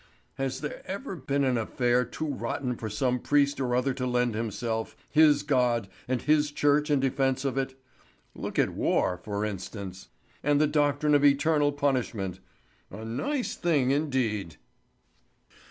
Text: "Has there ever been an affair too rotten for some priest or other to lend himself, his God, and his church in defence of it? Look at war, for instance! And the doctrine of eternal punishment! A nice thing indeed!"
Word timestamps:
"Has 0.39 0.61
there 0.61 0.81
ever 0.87 1.15
been 1.15 1.43
an 1.43 1.59
affair 1.59 2.05
too 2.05 2.25
rotten 2.25 2.75
for 2.75 2.89
some 2.89 3.19
priest 3.19 3.59
or 3.61 3.75
other 3.75 3.93
to 3.93 4.07
lend 4.07 4.33
himself, 4.33 4.97
his 5.11 5.43
God, 5.43 5.87
and 6.07 6.23
his 6.23 6.49
church 6.51 6.89
in 6.89 6.99
defence 6.99 7.45
of 7.45 7.55
it? 7.55 7.79
Look 8.33 8.57
at 8.57 8.71
war, 8.71 9.19
for 9.23 9.45
instance! 9.45 10.07
And 10.41 10.59
the 10.59 10.65
doctrine 10.65 11.13
of 11.13 11.23
eternal 11.23 11.71
punishment! 11.71 12.39
A 12.89 13.05
nice 13.05 13.53
thing 13.53 13.91
indeed!" 13.91 14.55